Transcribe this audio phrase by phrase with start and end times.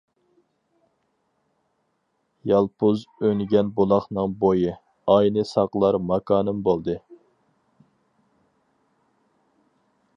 [2.51, 4.73] يالپۇز ئۈنگەن بۇلاقنىڭ بويى،
[5.15, 6.97] ئاينى ساقلار ماكانىم بولدى.